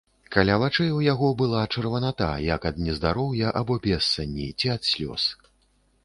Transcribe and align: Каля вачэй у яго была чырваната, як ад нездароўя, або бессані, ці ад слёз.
Каля 0.33 0.53
вачэй 0.61 0.87
у 0.99 1.01
яго 1.13 1.27
была 1.41 1.59
чырваната, 1.75 2.29
як 2.45 2.65
ад 2.69 2.79
нездароўя, 2.85 3.51
або 3.59 3.77
бессані, 3.83 4.47
ці 4.63 4.71
ад 4.77 4.81
слёз. 4.93 5.27